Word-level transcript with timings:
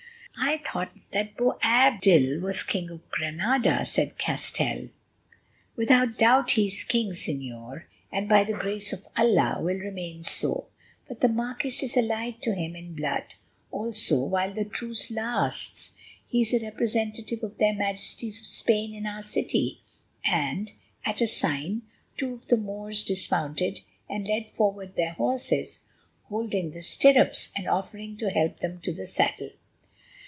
"I 0.43 0.57
thought 0.65 0.91
that 1.11 1.35
Boabdil 1.37 2.41
was 2.41 2.63
king 2.63 2.89
of 2.89 3.07
Granada," 3.11 3.85
said 3.85 4.17
Castell. 4.17 4.89
"Without 5.75 6.17
doubt 6.17 6.51
he 6.51 6.67
is 6.67 6.83
king, 6.83 7.11
Señor, 7.11 7.83
and 8.11 8.27
by 8.27 8.43
the 8.45 8.53
grace 8.53 8.91
of 8.91 9.07
Allah 9.15 9.57
will 9.61 9.77
remain 9.77 10.23
so, 10.23 10.67
but 11.07 11.19
the 11.21 11.27
marquis 11.27 11.85
is 11.85 11.95
allied 11.97 12.41
to 12.41 12.55
him 12.55 12.75
in 12.75 12.95
blood; 12.95 13.35
also, 13.71 14.25
while 14.25 14.53
the 14.53 14.65
truce 14.65 15.11
lasts, 15.11 15.95
he 16.27 16.41
is 16.41 16.53
a 16.53 16.59
representative 16.59 17.43
of 17.43 17.57
their 17.57 17.73
Majesties 17.73 18.39
of 18.39 18.47
Spain 18.47 18.95
in 18.95 19.05
our 19.05 19.21
city," 19.21 19.81
and, 20.25 20.71
at 21.05 21.21
a 21.21 21.27
sign, 21.27 21.83
two 22.17 22.33
of 22.33 22.47
the 22.47 22.57
Moors 22.57 23.03
dismounted 23.03 23.81
and 24.09 24.27
led 24.27 24.49
forward 24.49 24.95
their 24.95 25.13
horses, 25.13 25.79
holding 26.23 26.71
the 26.71 26.81
stirrups, 26.81 27.51
and 27.55 27.67
offering 27.67 28.17
to 28.17 28.29
help 28.29 28.59
them 28.59 28.79
to 28.79 28.93
the 28.93 29.05
saddle. 29.07 29.49